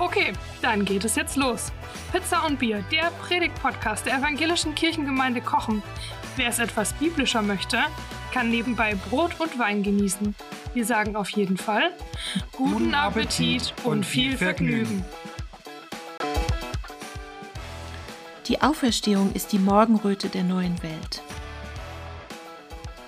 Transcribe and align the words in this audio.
Okay, 0.00 0.32
dann 0.62 0.84
geht 0.84 1.04
es 1.04 1.16
jetzt 1.16 1.36
los. 1.36 1.72
Pizza 2.12 2.46
und 2.46 2.60
Bier, 2.60 2.84
der 2.92 3.10
Predigt-Podcast 3.26 4.06
der 4.06 4.18
evangelischen 4.18 4.76
Kirchengemeinde 4.76 5.40
Kochen. 5.40 5.82
Wer 6.36 6.50
es 6.50 6.60
etwas 6.60 6.92
biblischer 6.92 7.42
möchte, 7.42 7.78
kann 8.32 8.48
nebenbei 8.48 8.94
Brot 8.94 9.40
und 9.40 9.58
Wein 9.58 9.82
genießen. 9.82 10.36
Wir 10.72 10.84
sagen 10.84 11.16
auf 11.16 11.30
jeden 11.30 11.56
Fall 11.56 11.90
guten 12.52 12.94
Appetit 12.94 13.74
und 13.82 14.06
viel 14.06 14.36
Vergnügen. 14.36 15.04
Die 18.46 18.62
Auferstehung 18.62 19.32
ist 19.32 19.50
die 19.50 19.58
Morgenröte 19.58 20.28
der 20.28 20.44
neuen 20.44 20.80
Welt. 20.84 21.22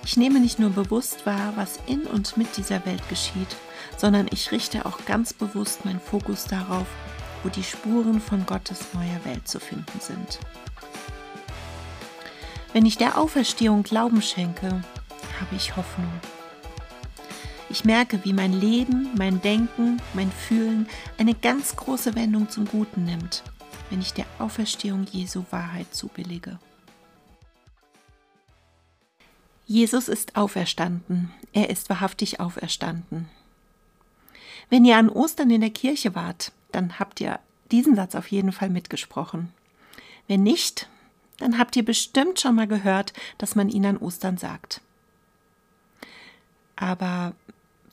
Ich 0.03 0.17
nehme 0.17 0.41
nicht 0.41 0.59
nur 0.59 0.71
bewusst 0.71 1.25
wahr, 1.25 1.53
was 1.55 1.79
in 1.87 2.01
und 2.01 2.35
mit 2.35 2.57
dieser 2.57 2.85
Welt 2.85 3.07
geschieht, 3.07 3.55
sondern 4.01 4.27
ich 4.31 4.51
richte 4.51 4.87
auch 4.87 5.05
ganz 5.05 5.31
bewusst 5.31 5.85
meinen 5.85 5.99
Fokus 5.99 6.45
darauf, 6.45 6.87
wo 7.43 7.49
die 7.49 7.61
Spuren 7.61 8.19
von 8.19 8.47
Gottes 8.47 8.79
neuer 8.95 9.23
Welt 9.25 9.47
zu 9.47 9.59
finden 9.59 9.99
sind. 9.99 10.39
Wenn 12.73 12.87
ich 12.87 12.97
der 12.97 13.19
Auferstehung 13.19 13.83
Glauben 13.83 14.23
schenke, 14.23 14.69
habe 15.39 15.55
ich 15.55 15.75
Hoffnung. 15.75 16.11
Ich 17.69 17.85
merke, 17.85 18.19
wie 18.25 18.33
mein 18.33 18.53
Leben, 18.53 19.11
mein 19.15 19.39
Denken, 19.39 20.01
mein 20.15 20.31
Fühlen 20.31 20.89
eine 21.19 21.35
ganz 21.35 21.75
große 21.75 22.15
Wendung 22.15 22.49
zum 22.49 22.65
Guten 22.65 23.05
nimmt, 23.05 23.43
wenn 23.91 24.01
ich 24.01 24.13
der 24.13 24.25
Auferstehung 24.39 25.05
Jesu 25.11 25.43
Wahrheit 25.51 25.93
zubillige. 25.93 26.57
Jesus 29.67 30.09
ist 30.09 30.35
auferstanden, 30.35 31.31
er 31.53 31.69
ist 31.69 31.87
wahrhaftig 31.91 32.39
auferstanden. 32.39 33.29
Wenn 34.71 34.85
ihr 34.85 34.95
an 34.95 35.09
Ostern 35.09 35.49
in 35.49 35.59
der 35.59 35.69
Kirche 35.69 36.15
wart, 36.15 36.53
dann 36.71 36.97
habt 36.97 37.19
ihr 37.19 37.41
diesen 37.71 37.93
Satz 37.93 38.15
auf 38.15 38.31
jeden 38.31 38.53
Fall 38.53 38.69
mitgesprochen. 38.69 39.51
Wenn 40.29 40.43
nicht, 40.43 40.87
dann 41.39 41.57
habt 41.57 41.75
ihr 41.75 41.83
bestimmt 41.83 42.39
schon 42.39 42.55
mal 42.55 42.67
gehört, 42.67 43.11
dass 43.37 43.53
man 43.53 43.67
ihn 43.67 43.85
an 43.85 43.97
Ostern 43.97 44.37
sagt. 44.37 44.79
Aber 46.77 47.33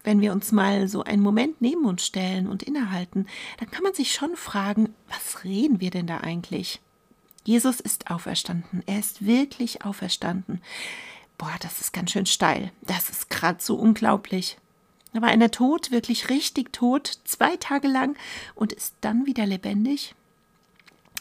wenn 0.05 0.21
wir 0.21 0.31
uns 0.31 0.53
mal 0.53 0.87
so 0.87 1.03
einen 1.03 1.21
Moment 1.21 1.61
neben 1.61 1.85
uns 1.85 2.07
stellen 2.07 2.47
und 2.47 2.63
innehalten, 2.63 3.27
dann 3.59 3.73
kann 3.73 3.83
man 3.83 3.93
sich 3.93 4.13
schon 4.13 4.37
fragen, 4.37 4.95
was 5.09 5.43
reden 5.43 5.81
wir 5.81 5.91
denn 5.91 6.07
da 6.07 6.19
eigentlich? 6.19 6.81
Jesus 7.43 7.81
ist 7.81 8.09
auferstanden. 8.09 8.85
Er 8.87 9.01
ist 9.01 9.27
wirklich 9.27 9.85
auferstanden. 9.85 10.63
Boah, 11.39 11.57
das 11.61 11.81
ist 11.81 11.93
ganz 11.93 12.13
schön 12.13 12.27
steil. 12.27 12.71
Das 12.83 13.11
ist 13.11 13.31
gerade 13.31 13.61
so 13.61 13.75
unglaublich. 13.75 14.59
Da 15.13 15.23
war 15.23 15.29
einer 15.29 15.51
tot, 15.51 15.91
wirklich 15.91 16.29
richtig 16.29 16.73
tot, 16.73 17.19
zwei 17.25 17.57
Tage 17.57 17.89
lang 17.89 18.17
und 18.55 18.73
ist 18.73 18.95
dann 19.01 19.27
wieder 19.27 19.47
lebendig. 19.47 20.15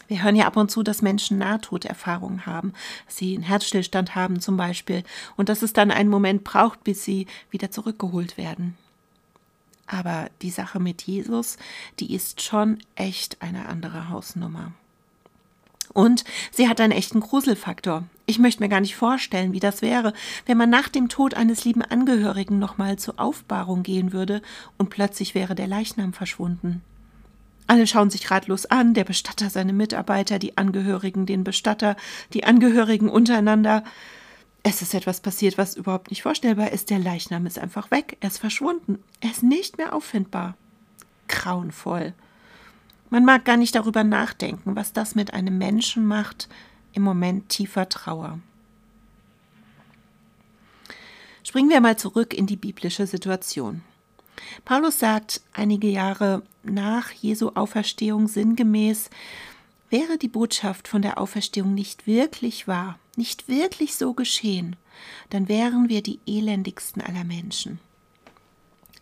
Wir 0.07 0.23
hören 0.23 0.35
ja 0.35 0.45
ab 0.47 0.55
und 0.55 0.71
zu, 0.71 0.83
dass 0.83 1.01
Menschen 1.01 1.37
Nahtoderfahrungen 1.37 2.45
haben, 2.45 2.73
dass 3.05 3.17
sie 3.17 3.35
einen 3.35 3.43
Herzstillstand 3.43 4.15
haben 4.15 4.39
zum 4.39 4.55
Beispiel 4.55 5.03
und 5.35 5.49
dass 5.49 5.61
es 5.61 5.73
dann 5.73 5.91
einen 5.91 6.09
Moment 6.09 6.43
braucht, 6.43 6.83
bis 6.83 7.03
sie 7.03 7.27
wieder 7.49 7.71
zurückgeholt 7.71 8.37
werden. 8.37 8.77
Aber 9.85 10.29
die 10.41 10.51
Sache 10.51 10.79
mit 10.79 11.03
Jesus, 11.03 11.57
die 11.99 12.13
ist 12.13 12.41
schon 12.41 12.79
echt 12.95 13.41
eine 13.41 13.67
andere 13.67 14.09
Hausnummer. 14.09 14.73
Und 15.97 16.25
sie 16.51 16.69
hat 16.69 16.79
einen 16.79 16.91
echten 16.91 17.21
Gruselfaktor. 17.21 18.03
Ich 18.27 18.37
möchte 18.37 18.61
mir 18.61 18.69
gar 18.69 18.81
nicht 18.81 18.95
vorstellen, 18.95 19.51
wie 19.51 19.59
das 19.59 19.81
wäre, 19.81 20.13
wenn 20.45 20.55
man 20.55 20.69
nach 20.69 20.89
dem 20.89 21.09
Tod 21.09 21.33
eines 21.33 21.65
lieben 21.65 21.81
Angehörigen 21.81 22.59
nochmal 22.59 22.99
zur 22.99 23.19
Aufbahrung 23.19 23.81
gehen 23.81 24.13
würde 24.13 24.43
und 24.77 24.91
plötzlich 24.91 25.33
wäre 25.33 25.55
der 25.55 25.65
Leichnam 25.65 26.13
verschwunden. 26.13 26.83
Alle 27.65 27.87
schauen 27.87 28.11
sich 28.11 28.29
ratlos 28.29 28.67
an, 28.67 28.93
der 28.93 29.05
Bestatter 29.05 29.49
seine 29.49 29.73
Mitarbeiter, 29.73 30.37
die 30.37 30.55
Angehörigen 30.55 31.25
den 31.25 31.43
Bestatter, 31.43 31.95
die 32.31 32.43
Angehörigen 32.43 33.09
untereinander. 33.09 33.83
Es 34.61 34.83
ist 34.83 34.93
etwas 34.93 35.21
passiert, 35.21 35.57
was 35.57 35.75
überhaupt 35.75 36.11
nicht 36.11 36.21
vorstellbar 36.21 36.73
ist. 36.73 36.91
Der 36.91 36.99
Leichnam 36.99 37.47
ist 37.47 37.57
einfach 37.57 37.89
weg, 37.89 38.17
er 38.19 38.27
ist 38.27 38.37
verschwunden, 38.37 38.99
er 39.19 39.31
ist 39.31 39.41
nicht 39.41 39.79
mehr 39.79 39.95
auffindbar. 39.95 40.55
Grauenvoll. 41.27 42.13
Man 43.09 43.23
mag 43.23 43.45
gar 43.45 43.57
nicht 43.57 43.75
darüber 43.75 44.03
nachdenken, 44.03 44.75
was 44.75 44.93
das 44.93 45.15
mit 45.15 45.33
einem 45.33 45.57
Menschen 45.57 46.05
macht 46.05 46.49
im 46.93 47.03
Moment 47.03 47.49
tiefer 47.49 47.87
Trauer. 47.87 48.39
Springen 51.43 51.69
wir 51.69 51.79
mal 51.79 51.97
zurück 51.97 52.33
in 52.33 52.45
die 52.45 52.57
biblische 52.57 53.07
Situation. 53.07 53.81
Paulus 54.65 54.99
sagt 54.99 55.41
einige 55.53 55.87
Jahre 55.87 56.43
nach 56.63 57.11
Jesu 57.11 57.51
Auferstehung 57.55 58.27
sinngemäß, 58.27 59.09
wäre 59.89 60.17
die 60.17 60.27
Botschaft 60.27 60.87
von 60.87 61.01
der 61.01 61.17
Auferstehung 61.17 61.73
nicht 61.73 62.07
wirklich 62.07 62.67
wahr, 62.67 62.99
nicht 63.15 63.47
wirklich 63.47 63.95
so 63.95 64.13
geschehen, 64.13 64.75
dann 65.29 65.47
wären 65.47 65.89
wir 65.89 66.03
die 66.03 66.19
elendigsten 66.25 67.01
aller 67.01 67.23
Menschen. 67.23 67.79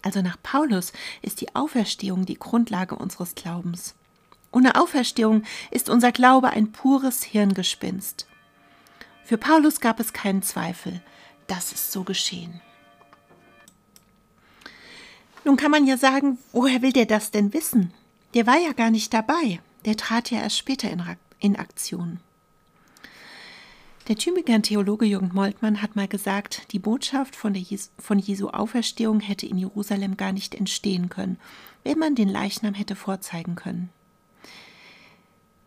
Also 0.05 0.21
nach 0.21 0.37
Paulus 0.43 0.93
ist 1.23 1.41
die 1.41 1.55
Auferstehung 1.55 2.27
die 2.27 2.37
Grundlage 2.37 2.95
unseres 2.95 3.33
Glaubens. 3.33 3.95
Ohne 4.51 4.75
Auferstehung 4.79 5.41
ist 5.71 5.89
unser 5.89 6.11
Glaube 6.11 6.51
ein 6.51 6.71
pures 6.71 7.23
Hirngespinst. 7.23 8.27
Für 9.23 9.39
Paulus 9.39 9.79
gab 9.79 9.99
es 9.99 10.13
keinen 10.13 10.43
Zweifel, 10.43 11.01
das 11.47 11.73
ist 11.73 11.91
so 11.91 12.03
geschehen. 12.03 12.61
Nun 15.43 15.57
kann 15.57 15.71
man 15.71 15.87
ja 15.87 15.97
sagen, 15.97 16.37
woher 16.51 16.83
will 16.83 16.93
der 16.93 17.07
das 17.07 17.31
denn 17.31 17.51
wissen? 17.51 17.91
Der 18.35 18.45
war 18.45 18.59
ja 18.59 18.73
gar 18.73 18.91
nicht 18.91 19.11
dabei, 19.11 19.59
der 19.85 19.97
trat 19.97 20.29
ja 20.29 20.39
erst 20.39 20.59
später 20.59 20.87
in, 21.39 21.55
Aktion. 21.55 22.19
Der 24.07 24.15
Tübinger 24.15 24.61
Theologe 24.61 25.05
Jürgen 25.07 25.31
Moltmann 25.33 25.81
hat 25.81 25.95
mal 25.95 26.07
gesagt, 26.07 26.71
die 26.71 26.77
Botschaft 26.77 27.35
von, 27.35 27.53
der 27.53 27.63
Jes 27.63 27.91
von 27.97 28.19
Jesu 28.19 28.49
Auferstehung 28.49 29.19
hätte 29.19 29.47
in 29.47 29.57
Jerusalem 29.57 30.15
gar 30.15 30.31
nicht 30.31 30.53
entstehen 30.53 31.09
können, 31.09 31.39
wenn 31.83 31.97
man 31.97 32.13
den 32.13 32.29
Leichnam 32.29 32.75
hätte 32.75 32.95
vorzeigen 32.95 33.55
können. 33.55 33.89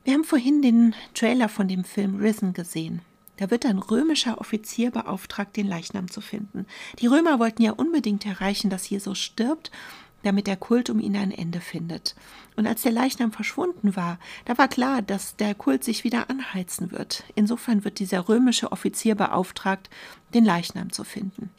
Wir 0.05 0.15
haben 0.15 0.23
vorhin 0.23 0.63
den 0.63 0.95
Trailer 1.15 1.49
von 1.49 1.67
dem 1.67 1.83
Film 1.83 2.15
Risen 2.21 2.53
gesehen. 2.53 3.03
Da 3.39 3.51
wird 3.51 3.67
ein 3.67 3.79
römischer 3.79 4.41
Offizier 4.41 4.93
beauftragt, 4.93 5.57
den 5.57 5.67
Leichnam 5.67 6.09
zu 6.09 6.21
finden. 6.21 6.65
Die 7.01 7.09
Römer 7.09 7.41
wollten 7.41 7.63
ja 7.63 7.73
unbedingt 7.73 8.25
erreichen, 8.25 8.71
dass 8.71 8.89
Jesus 8.89 9.19
stirbt, 9.19 9.73
damit 10.23 10.47
der 10.47 10.57
Kult 10.57 10.91
um 10.91 11.01
ihn 11.01 11.17
ein 11.17 11.31
Ende 11.31 11.61
findet. 11.61 12.15
Und 12.57 12.67
als 12.67 12.83
der 12.83 12.93
Leichnam 12.93 13.33
verschwunden 13.33 13.97
war, 13.97 14.19
da 14.45 14.59
war 14.59 14.69
klar, 14.69 15.03
dass 15.03 15.37
der 15.37 15.55
Kult 15.55 15.85
sich 15.85 16.05
wieder 16.05 16.29
anheizen 16.29 16.91
wird. 16.91 17.25
Insofern 17.35 17.85
wird 17.85 17.99
dieser 17.99 18.29
römische 18.29 18.73
Offizier 18.73 19.15
beauftragt, 19.15 19.89
den 20.35 20.45
Leichnam 20.45 20.93
zu 20.93 21.05
finden. 21.05 21.51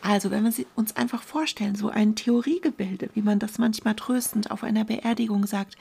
Also, 0.00 0.32
wenn 0.32 0.44
wir 0.44 0.66
uns 0.74 0.96
einfach 0.96 1.22
vorstellen, 1.22 1.76
so 1.76 1.88
ein 1.88 2.16
Theoriegebilde, 2.16 3.10
wie 3.14 3.22
man 3.22 3.38
das 3.38 3.58
manchmal 3.58 3.94
tröstend 3.94 4.50
auf 4.50 4.64
einer 4.64 4.84
Beerdigung 4.84 5.46
sagt, 5.46 5.76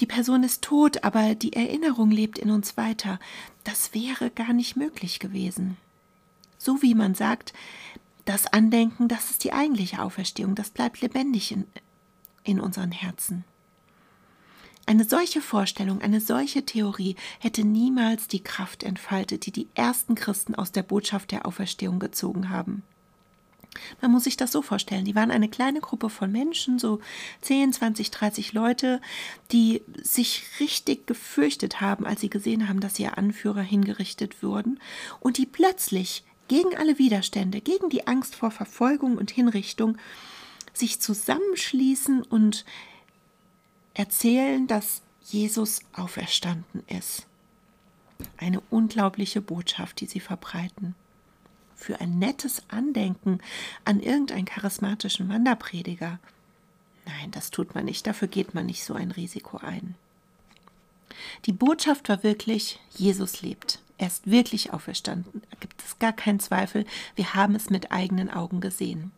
die 0.00 0.06
Person 0.06 0.42
ist 0.42 0.62
tot, 0.62 1.02
aber 1.02 1.34
die 1.34 1.54
Erinnerung 1.54 2.10
lebt 2.10 2.38
in 2.38 2.50
uns 2.50 2.76
weiter, 2.76 3.18
das 3.64 3.94
wäre 3.94 4.30
gar 4.30 4.52
nicht 4.52 4.76
möglich 4.76 5.18
gewesen. 5.18 5.76
So 6.58 6.82
wie 6.82 6.94
man 6.94 7.14
sagt, 7.14 7.52
das 8.28 8.46
Andenken, 8.46 9.08
das 9.08 9.30
ist 9.30 9.44
die 9.44 9.54
eigentliche 9.54 10.02
Auferstehung, 10.02 10.54
das 10.54 10.68
bleibt 10.68 11.00
lebendig 11.00 11.50
in, 11.50 11.66
in 12.44 12.60
unseren 12.60 12.92
Herzen. 12.92 13.44
Eine 14.84 15.04
solche 15.04 15.40
Vorstellung, 15.40 16.02
eine 16.02 16.20
solche 16.20 16.64
Theorie 16.64 17.16
hätte 17.38 17.64
niemals 17.64 18.28
die 18.28 18.42
Kraft 18.42 18.82
entfaltet, 18.82 19.46
die 19.46 19.52
die 19.52 19.68
ersten 19.74 20.14
Christen 20.14 20.54
aus 20.54 20.72
der 20.72 20.82
Botschaft 20.82 21.30
der 21.30 21.46
Auferstehung 21.46 21.98
gezogen 21.98 22.50
haben. 22.50 22.82
Man 24.00 24.10
muss 24.10 24.24
sich 24.24 24.36
das 24.36 24.52
so 24.52 24.60
vorstellen. 24.60 25.04
Die 25.04 25.14
waren 25.14 25.30
eine 25.30 25.48
kleine 25.48 25.80
Gruppe 25.80 26.10
von 26.10 26.32
Menschen, 26.32 26.78
so 26.78 27.00
10, 27.42 27.72
20, 27.72 28.10
30 28.10 28.52
Leute, 28.52 29.00
die 29.52 29.82
sich 30.02 30.44
richtig 30.60 31.06
gefürchtet 31.06 31.80
haben, 31.80 32.06
als 32.06 32.20
sie 32.20 32.30
gesehen 32.30 32.68
haben, 32.68 32.80
dass 32.80 32.98
ihr 32.98 33.16
Anführer 33.16 33.62
hingerichtet 33.62 34.42
wurden 34.42 34.80
und 35.20 35.38
die 35.38 35.46
plötzlich 35.46 36.24
gegen 36.48 36.76
alle 36.76 36.98
Widerstände, 36.98 37.60
gegen 37.60 37.90
die 37.90 38.06
Angst 38.06 38.34
vor 38.34 38.50
Verfolgung 38.50 39.16
und 39.16 39.30
Hinrichtung, 39.30 39.96
sich 40.72 41.00
zusammenschließen 41.00 42.22
und 42.22 42.64
erzählen, 43.94 44.66
dass 44.66 45.02
Jesus 45.24 45.80
auferstanden 45.92 46.82
ist. 46.86 47.26
Eine 48.36 48.60
unglaubliche 48.70 49.40
Botschaft, 49.40 50.00
die 50.00 50.06
sie 50.06 50.20
verbreiten. 50.20 50.94
Für 51.76 52.00
ein 52.00 52.18
nettes 52.18 52.62
Andenken 52.68 53.40
an 53.84 54.00
irgendeinen 54.00 54.46
charismatischen 54.46 55.28
Wanderprediger. 55.28 56.18
Nein, 57.06 57.30
das 57.30 57.50
tut 57.50 57.74
man 57.74 57.84
nicht, 57.84 58.06
dafür 58.06 58.28
geht 58.28 58.54
man 58.54 58.66
nicht 58.66 58.84
so 58.84 58.94
ein 58.94 59.10
Risiko 59.10 59.58
ein. 59.58 59.94
Die 61.46 61.52
Botschaft 61.52 62.08
war 62.08 62.22
wirklich, 62.22 62.80
Jesus 62.90 63.42
lebt. 63.42 63.80
Er 63.98 64.06
ist 64.06 64.30
wirklich 64.30 64.72
auferstanden. 64.72 65.42
Da 65.50 65.56
gibt 65.60 65.82
es 65.84 65.98
gar 65.98 66.12
keinen 66.12 66.40
Zweifel. 66.40 66.86
Wir 67.16 67.34
haben 67.34 67.54
es 67.54 67.68
mit 67.68 67.90
eigenen 67.90 68.30
Augen 68.30 68.60
gesehen. 68.60 69.10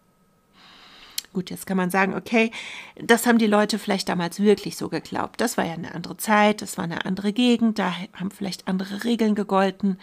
Gut, 1.33 1.51
jetzt 1.51 1.67
kann 1.67 1.77
man 1.77 1.91
sagen, 1.91 2.15
okay, 2.15 2.51
das 2.97 3.27
haben 3.27 3.39
die 3.39 3.47
Leute 3.47 3.79
vielleicht 3.79 4.09
damals 4.09 4.41
wirklich 4.41 4.77
so 4.77 4.89
geglaubt. 4.89 5.41
Das 5.41 5.57
war 5.57 5.65
ja 5.65 5.75
eine 5.75 5.95
andere 5.95 6.17
Zeit, 6.17 6.61
das 6.61 6.77
war 6.77 6.85
eine 6.85 7.05
andere 7.05 7.33
Gegend, 7.33 7.79
da 7.79 7.95
haben 8.15 8.33
vielleicht 8.33 8.67
andere 8.67 9.05
Regeln 9.05 9.37
gegolten. 9.37 9.99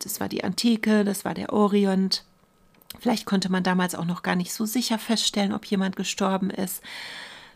Das 0.00 0.18
war 0.18 0.28
die 0.28 0.42
Antike, 0.42 1.04
das 1.04 1.24
war 1.24 1.34
der 1.34 1.52
Orient. 1.52 2.24
Vielleicht 2.98 3.26
konnte 3.26 3.52
man 3.52 3.62
damals 3.62 3.94
auch 3.94 4.06
noch 4.06 4.22
gar 4.22 4.34
nicht 4.34 4.52
so 4.52 4.64
sicher 4.64 4.98
feststellen, 4.98 5.52
ob 5.52 5.64
jemand 5.66 5.94
gestorben 5.94 6.50
ist. 6.50 6.82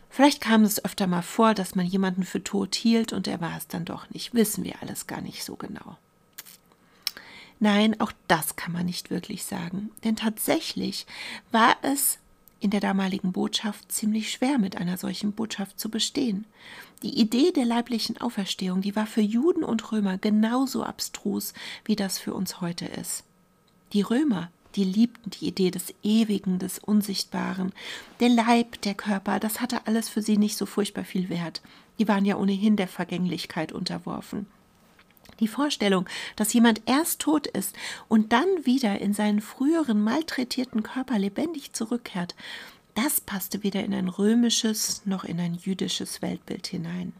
Vielleicht 0.09 0.39
kam 0.41 0.63
es 0.63 0.85
öfter 0.85 1.07
mal 1.07 1.23
vor, 1.23 1.53
dass 1.55 1.75
man 1.75 1.87
jemanden 1.87 2.23
für 2.23 2.43
tot 2.43 2.75
hielt 2.75 3.11
und 3.11 3.27
er 3.27 3.41
war 3.41 3.57
es 3.57 3.67
dann 3.67 3.83
doch 3.83 4.09
nicht. 4.11 4.33
Wissen 4.33 4.63
wir 4.63 4.75
alles 4.81 5.07
gar 5.07 5.21
nicht 5.21 5.43
so 5.43 5.55
genau. 5.55 5.97
Nein, 7.63 7.97
auch 8.01 8.11
das 8.27 8.57
kann 8.57 8.73
man 8.73 8.85
nicht 8.85 9.09
wirklich 9.09 9.45
sagen. 9.45 9.89
Denn 10.03 10.17
tatsächlich 10.17 11.05
war 11.53 11.77
es 11.81 12.19
in 12.59 12.71
der 12.71 12.81
damaligen 12.81 13.31
Botschaft 13.31 13.89
ziemlich 13.89 14.33
schwer, 14.33 14.57
mit 14.57 14.75
einer 14.75 14.97
solchen 14.97 15.31
Botschaft 15.31 15.79
zu 15.79 15.87
bestehen. 15.87 16.43
Die 17.03 17.17
Idee 17.17 17.53
der 17.53 17.63
leiblichen 17.63 18.19
Auferstehung, 18.19 18.81
die 18.81 18.97
war 18.97 19.05
für 19.07 19.21
Juden 19.21 19.63
und 19.63 19.93
Römer 19.93 20.17
genauso 20.17 20.83
abstrus, 20.83 21.53
wie 21.85 21.95
das 21.95 22.19
für 22.19 22.33
uns 22.33 22.59
heute 22.59 22.83
ist. 22.83 23.23
Die 23.93 24.01
Römer, 24.01 24.51
die 24.75 24.83
liebten 24.83 25.29
die 25.29 25.47
Idee 25.47 25.71
des 25.71 25.93
Ewigen, 26.03 26.59
des 26.59 26.79
Unsichtbaren. 26.79 27.71
Der 28.19 28.27
Leib, 28.27 28.81
der 28.81 28.93
Körper, 28.93 29.39
das 29.39 29.61
hatte 29.61 29.87
alles 29.87 30.09
für 30.09 30.21
sie 30.21 30.35
nicht 30.35 30.57
so 30.57 30.65
furchtbar 30.65 31.05
viel 31.05 31.29
Wert. 31.29 31.61
Die 31.97 32.09
waren 32.09 32.25
ja 32.25 32.35
ohnehin 32.35 32.75
der 32.75 32.89
Vergänglichkeit 32.89 33.71
unterworfen. 33.71 34.47
Die 35.39 35.47
Vorstellung, 35.47 36.07
dass 36.35 36.53
jemand 36.53 36.81
erst 36.85 37.21
tot 37.21 37.47
ist 37.47 37.75
und 38.07 38.33
dann 38.33 38.47
wieder 38.63 38.99
in 38.99 39.13
seinen 39.13 39.41
früheren 39.41 40.03
malträtierten 40.03 40.83
Körper 40.83 41.19
lebendig 41.19 41.73
zurückkehrt, 41.73 42.35
das 42.95 43.21
passte 43.21 43.63
weder 43.63 43.83
in 43.83 43.93
ein 43.93 44.07
römisches 44.07 45.01
noch 45.05 45.23
in 45.23 45.39
ein 45.39 45.55
jüdisches 45.55 46.21
Weltbild 46.21 46.67
hinein. 46.67 47.13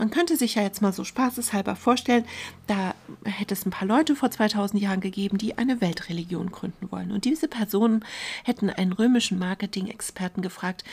Man 0.00 0.10
könnte 0.10 0.36
sich 0.36 0.54
ja 0.54 0.62
jetzt 0.62 0.80
mal 0.80 0.94
so 0.94 1.04
spaßeshalber 1.04 1.76
vorstellen, 1.76 2.24
da 2.66 2.94
hätte 3.24 3.52
es 3.52 3.66
ein 3.66 3.70
paar 3.70 3.86
Leute 3.86 4.16
vor 4.16 4.30
2000 4.30 4.80
Jahren 4.82 5.00
gegeben, 5.00 5.36
die 5.36 5.58
eine 5.58 5.82
Weltreligion 5.82 6.50
gründen 6.50 6.90
wollen. 6.90 7.12
Und 7.12 7.26
diese 7.26 7.48
Personen 7.48 8.02
hätten 8.42 8.70
einen 8.70 8.92
römischen 8.92 9.38
Marketing-Experten 9.38 10.40
gefragt, 10.40 10.84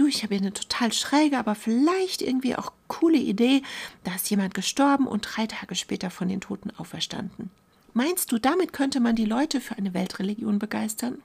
du, 0.00 0.06
ich 0.06 0.22
habe 0.22 0.34
hier 0.34 0.42
eine 0.42 0.52
total 0.52 0.92
schräge, 0.92 1.38
aber 1.38 1.54
vielleicht 1.54 2.22
irgendwie 2.22 2.56
auch 2.56 2.72
coole 2.88 3.18
Idee. 3.18 3.62
Da 4.04 4.14
ist 4.14 4.30
jemand 4.30 4.54
gestorben 4.54 5.06
und 5.06 5.22
drei 5.22 5.46
Tage 5.46 5.74
später 5.74 6.10
von 6.10 6.28
den 6.28 6.40
Toten 6.40 6.70
auferstanden. 6.76 7.50
Meinst 7.92 8.32
du, 8.32 8.38
damit 8.38 8.72
könnte 8.72 9.00
man 9.00 9.16
die 9.16 9.24
Leute 9.24 9.60
für 9.60 9.76
eine 9.76 9.94
Weltreligion 9.94 10.58
begeistern? 10.58 11.22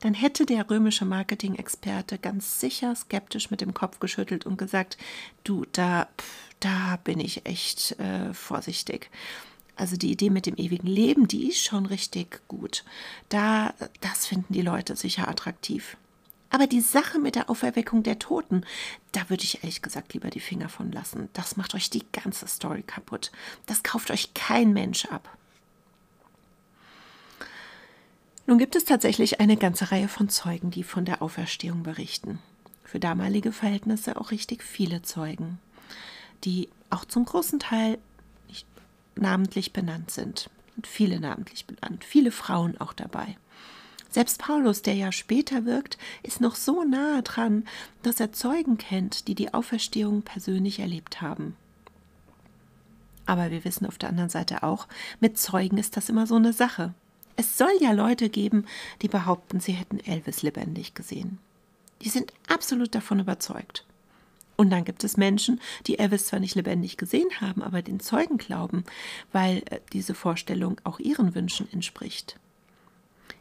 Dann 0.00 0.14
hätte 0.14 0.46
der 0.46 0.68
römische 0.70 1.04
Marketing-Experte 1.04 2.18
ganz 2.18 2.60
sicher 2.60 2.94
skeptisch 2.94 3.50
mit 3.50 3.60
dem 3.60 3.74
Kopf 3.74 3.98
geschüttelt 3.98 4.46
und 4.46 4.58
gesagt, 4.58 4.96
du, 5.44 5.64
da, 5.72 6.08
da 6.60 6.98
bin 7.04 7.18
ich 7.18 7.46
echt 7.46 7.98
äh, 7.98 8.32
vorsichtig. 8.34 9.10
Also 9.74 9.96
die 9.96 10.10
Idee 10.10 10.30
mit 10.30 10.46
dem 10.46 10.56
ewigen 10.56 10.86
Leben, 10.86 11.28
die 11.28 11.48
ist 11.48 11.64
schon 11.64 11.86
richtig 11.86 12.40
gut. 12.48 12.84
Da, 13.28 13.74
das 14.00 14.26
finden 14.26 14.54
die 14.54 14.62
Leute 14.62 14.96
sicher 14.96 15.28
attraktiv. 15.28 15.96
Aber 16.50 16.66
die 16.66 16.80
Sache 16.80 17.18
mit 17.18 17.34
der 17.34 17.50
Auferweckung 17.50 18.02
der 18.02 18.18
Toten, 18.18 18.64
da 19.12 19.28
würde 19.28 19.42
ich 19.42 19.62
ehrlich 19.62 19.82
gesagt 19.82 20.14
lieber 20.14 20.30
die 20.30 20.40
Finger 20.40 20.68
von 20.68 20.92
lassen. 20.92 21.28
Das 21.32 21.56
macht 21.56 21.74
euch 21.74 21.90
die 21.90 22.04
ganze 22.12 22.46
Story 22.46 22.82
kaputt. 22.82 23.32
Das 23.66 23.82
kauft 23.82 24.10
euch 24.10 24.32
kein 24.34 24.72
Mensch 24.72 25.06
ab. 25.06 25.36
Nun 28.46 28.58
gibt 28.58 28.76
es 28.76 28.84
tatsächlich 28.84 29.40
eine 29.40 29.56
ganze 29.56 29.90
Reihe 29.90 30.08
von 30.08 30.28
Zeugen, 30.28 30.70
die 30.70 30.84
von 30.84 31.04
der 31.04 31.20
Auferstehung 31.20 31.82
berichten. 31.82 32.38
Für 32.84 33.00
damalige 33.00 33.50
Verhältnisse 33.50 34.20
auch 34.20 34.30
richtig 34.30 34.62
viele 34.62 35.02
Zeugen, 35.02 35.58
die 36.44 36.68
auch 36.90 37.04
zum 37.04 37.24
großen 37.24 37.58
Teil 37.58 37.98
namentlich 39.16 39.72
benannt 39.72 40.10
sind. 40.10 40.48
Und 40.76 40.86
viele 40.86 41.18
namentlich 41.18 41.66
benannt, 41.66 42.04
viele 42.04 42.30
Frauen 42.30 42.78
auch 42.80 42.92
dabei. 42.92 43.36
Selbst 44.16 44.38
Paulus, 44.38 44.80
der 44.80 44.94
ja 44.94 45.12
später 45.12 45.66
wirkt, 45.66 45.98
ist 46.22 46.40
noch 46.40 46.54
so 46.54 46.84
nahe 46.84 47.22
dran, 47.22 47.66
dass 48.02 48.18
er 48.18 48.32
Zeugen 48.32 48.78
kennt, 48.78 49.28
die 49.28 49.34
die 49.34 49.52
Auferstehung 49.52 50.22
persönlich 50.22 50.78
erlebt 50.78 51.20
haben. 51.20 51.54
Aber 53.26 53.50
wir 53.50 53.62
wissen 53.66 53.84
auf 53.84 53.98
der 53.98 54.08
anderen 54.08 54.30
Seite 54.30 54.62
auch, 54.62 54.88
mit 55.20 55.36
Zeugen 55.36 55.76
ist 55.76 55.98
das 55.98 56.08
immer 56.08 56.26
so 56.26 56.36
eine 56.36 56.54
Sache. 56.54 56.94
Es 57.36 57.58
soll 57.58 57.72
ja 57.78 57.92
Leute 57.92 58.30
geben, 58.30 58.64
die 59.02 59.08
behaupten, 59.08 59.60
sie 59.60 59.72
hätten 59.72 60.00
Elvis 60.00 60.40
lebendig 60.40 60.94
gesehen. 60.94 61.38
Die 62.00 62.08
sind 62.08 62.32
absolut 62.48 62.94
davon 62.94 63.20
überzeugt. 63.20 63.84
Und 64.56 64.70
dann 64.70 64.86
gibt 64.86 65.04
es 65.04 65.18
Menschen, 65.18 65.60
die 65.86 65.98
Elvis 65.98 66.28
zwar 66.28 66.40
nicht 66.40 66.54
lebendig 66.54 66.96
gesehen 66.96 67.28
haben, 67.42 67.62
aber 67.62 67.82
den 67.82 68.00
Zeugen 68.00 68.38
glauben, 68.38 68.84
weil 69.32 69.58
äh, 69.68 69.80
diese 69.92 70.14
Vorstellung 70.14 70.80
auch 70.84 71.00
ihren 71.00 71.34
Wünschen 71.34 71.70
entspricht. 71.70 72.38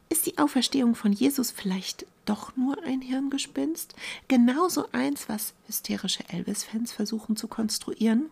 Ist 0.09 0.25
die 0.25 0.37
Auferstehung 0.37 0.95
von 0.95 1.11
Jesus 1.11 1.51
vielleicht 1.51 2.05
doch 2.25 2.55
nur 2.55 2.81
ein 2.83 3.01
Hirngespinst? 3.01 3.95
Genauso 4.27 4.87
eins, 4.91 5.29
was 5.29 5.53
hysterische 5.67 6.27
Elvis-Fans 6.29 6.91
versuchen 6.91 7.35
zu 7.35 7.47
konstruieren? 7.47 8.29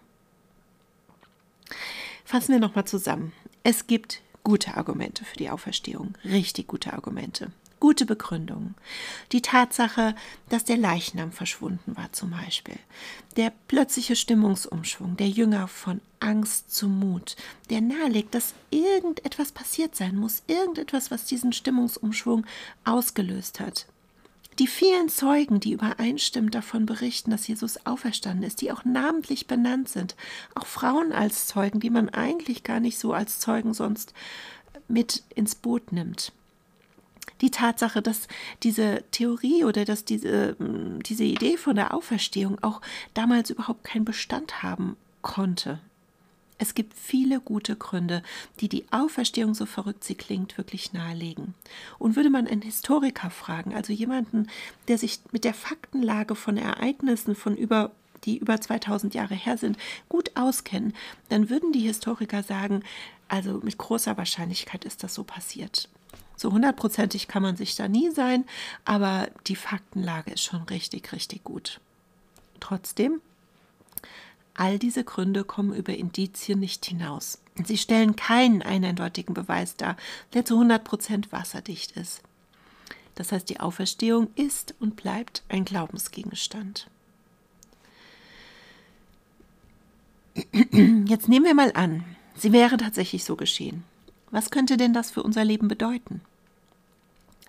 Fassen 2.26 2.54
wir 2.54 2.60
nochmal 2.60 2.86
zusammen. 2.86 3.34
Es 3.64 3.88
gibt 3.88 4.22
gute 4.44 4.76
Argumente 4.76 5.26
für 5.26 5.38
die 5.38 5.50
Auferstehung, 5.50 6.16
richtig 6.24 6.68
gute 6.68 6.94
Argumente 6.94 7.52
gute 7.84 8.06
Begründungen. 8.06 8.76
Die 9.34 9.42
Tatsache, 9.42 10.16
dass 10.48 10.64
der 10.64 10.78
Leichnam 10.78 11.34
verschwunden 11.34 11.98
war 11.98 12.14
zum 12.14 12.30
Beispiel, 12.30 12.78
der 13.36 13.52
plötzliche 13.68 14.16
Stimmungsumschwung 14.16 15.18
der 15.18 15.28
Jünger 15.28 15.68
von 15.68 16.00
Angst 16.22 16.74
zu 16.74 16.88
Mut, 16.88 17.36
der 17.70 17.82
nahelegt, 17.82 18.36
dass 18.36 18.54
irgendetwas 18.70 19.52
passiert 19.52 19.98
sein 19.98 20.16
muss, 20.16 20.44
irgendetwas, 20.48 21.12
was 21.12 21.26
diesen 21.26 21.52
Stimmungsumschwung 21.52 22.46
ausgelöst 22.86 23.60
hat. 23.60 23.86
Die 24.60 24.68
vielen 24.68 25.10
Zeugen, 25.10 25.60
die 25.60 25.74
übereinstimmend 25.74 26.56
davon 26.56 26.86
berichten, 26.86 27.32
dass 27.32 27.50
Jesus 27.50 27.86
auferstanden 27.86 28.44
ist, 28.44 28.62
die 28.62 28.72
auch 28.72 28.86
namentlich 28.86 29.46
benannt 29.46 29.90
sind, 29.90 30.16
auch 30.56 30.68
Frauen 30.68 31.12
als 31.12 31.48
Zeugen, 31.48 31.82
die 31.82 31.90
man 31.90 32.08
eigentlich 32.08 32.64
gar 32.64 32.80
nicht 32.80 32.98
so 32.98 33.12
als 33.12 33.42
Zeugen 33.42 33.74
sonst 33.74 34.14
mit 34.88 35.24
ins 35.36 35.56
Boot 35.56 35.92
nimmt 35.92 36.32
die 37.44 37.52
Tatsache, 37.52 38.02
dass 38.02 38.28
diese 38.64 39.04
Theorie 39.12 39.66
oder 39.66 39.86
dass 39.86 40.06
diese, 40.06 40.56
mm, 40.58 41.04
diese 41.04 41.26
Idee 41.26 41.58
von 41.58 41.76
der 41.76 41.94
Auferstehung 41.94 42.58
auch 42.64 42.82
damals 43.14 43.52
überhaupt 43.52 43.84
keinen 43.84 44.06
Bestand 44.06 44.64
haben 44.64 44.96
konnte. 45.22 45.80
Es 46.58 46.76
gibt 46.76 46.94
viele 46.94 47.42
gute 47.42 47.76
Gründe, 47.76 48.24
die 48.62 48.70
die 48.70 48.86
Auferstehung, 48.92 49.54
so 49.54 49.66
verrückt 49.66 50.06
sie 50.06 50.16
klingt, 50.16 50.58
wirklich 50.58 50.94
nahelegen. 50.94 51.56
Und 52.00 52.16
würde 52.16 52.30
man 52.30 52.48
einen 52.48 52.62
Historiker 52.62 53.30
fragen, 53.30 53.76
also 53.76 53.92
jemanden, 53.92 54.48
der 54.88 54.98
sich 54.98 55.20
mit 55.32 55.44
der 55.44 55.54
Faktenlage 55.54 56.36
von 56.36 56.56
Ereignissen 56.58 57.36
von 57.36 57.58
über 57.58 57.92
die 58.24 58.38
über 58.38 58.62
2000 58.62 59.14
Jahre 59.14 59.36
her 59.36 59.58
sind, 59.58 59.78
gut 60.08 60.32
auskennen, 60.36 60.94
dann 61.28 61.50
würden 61.50 61.74
die 61.74 61.82
Historiker 61.82 62.42
sagen, 62.42 62.84
also 63.28 63.60
mit 63.64 63.78
großer 63.78 64.16
Wahrscheinlichkeit 64.16 64.86
ist 64.86 65.04
das 65.04 65.14
so 65.14 65.26
passiert. 65.26 65.90
So 66.36 66.52
hundertprozentig 66.52 67.28
kann 67.28 67.44
man 67.44 67.56
sich 67.56 67.76
da 67.76 67.88
nie 67.88 68.12
sein, 68.12 68.46
aber 68.86 69.30
die 69.48 69.56
Faktenlage 69.56 70.32
ist 70.32 70.44
schon 70.44 70.64
richtig, 70.64 71.12
richtig 71.14 71.44
gut. 71.44 71.80
Trotzdem, 72.60 73.22
all 74.54 74.80
diese 74.80 75.04
Gründe 75.04 75.44
kommen 75.44 75.74
über 75.74 75.96
Indizien 75.96 76.60
nicht 76.60 76.86
hinaus. 76.86 77.40
Sie 77.64 77.78
stellen 77.78 78.16
keinen 78.16 78.62
eindeutigen 78.62 79.34
Beweis 79.34 79.76
dar, 79.76 79.96
der 80.34 80.46
zu 80.46 80.60
100% 80.60 81.32
wasserdicht 81.32 81.92
ist. 81.92 82.22
Das 83.16 83.32
heißt, 83.32 83.48
die 83.50 83.60
Auferstehung 83.60 84.30
ist 84.36 84.74
und 84.80 84.96
bleibt 84.96 85.44
ein 85.50 85.66
Glaubensgegenstand. 85.66 86.90
Jetzt 90.72 91.30
nehmen 91.30 91.46
wir 91.46 91.54
mal 91.54 91.72
an, 91.76 92.04
sie 92.36 92.52
wäre 92.52 92.78
tatsächlich 92.78 93.24
so 93.24 93.36
geschehen. 93.36 93.84
Was 94.34 94.50
könnte 94.50 94.78
denn 94.78 94.94
das 94.94 95.12
für 95.12 95.22
unser 95.22 95.46
Leben 95.46 95.68
bedeuten? 95.68 96.22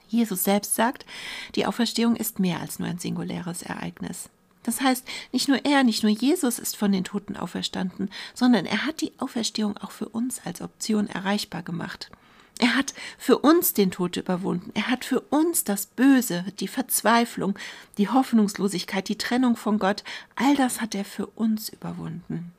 Jesus 0.07 0.45
selbst 0.45 0.75
sagt, 0.75 1.07
die 1.55 1.64
Auferstehung 1.64 2.14
ist 2.14 2.38
mehr 2.38 2.61
als 2.61 2.79
nur 2.79 2.87
ein 2.87 2.99
singuläres 2.99 3.62
Ereignis. 3.62 4.29
Das 4.64 4.83
heißt, 4.83 5.07
nicht 5.33 5.49
nur 5.49 5.64
er, 5.64 5.83
nicht 5.83 6.03
nur 6.03 6.12
Jesus 6.12 6.59
ist 6.59 6.76
von 6.76 6.93
den 6.93 7.03
Toten 7.03 7.38
auferstanden, 7.38 8.11
sondern 8.35 8.67
er 8.67 8.85
hat 8.85 9.00
die 9.00 9.12
Auferstehung 9.17 9.79
auch 9.79 9.93
für 9.93 10.11
uns 10.11 10.43
als 10.45 10.61
Option 10.61 11.09
erreichbar 11.09 11.62
gemacht. 11.62 12.11
Er 12.59 12.76
hat 12.76 12.93
für 13.17 13.38
uns 13.38 13.73
den 13.73 13.91
Tod 13.91 14.19
überwunden. 14.19 14.71
Er 14.75 14.88
hat 14.88 15.07
für 15.07 15.21
uns 15.21 15.64
das 15.64 15.87
Böse, 15.87 16.45
die 16.61 16.69
Verzweiflung, 16.69 17.59
die 17.97 18.11
Hoffnungslosigkeit, 18.11 19.09
die 19.09 19.19
Trennung 19.19 19.57
von 19.57 19.79
Gott, 19.79 20.05
all 20.37 20.55
das 20.55 20.83
hat 20.83 20.95
er 20.95 21.07
für 21.07 21.29
uns 21.29 21.71
überwunden. 21.71 22.53